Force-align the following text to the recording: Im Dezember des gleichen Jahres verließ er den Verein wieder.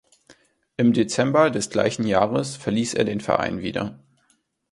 Im 0.77 0.93
Dezember 0.93 1.51
des 1.51 1.69
gleichen 1.69 2.07
Jahres 2.07 2.55
verließ 2.55 2.95
er 2.95 3.05
den 3.05 3.21
Verein 3.21 3.61
wieder. 3.61 3.99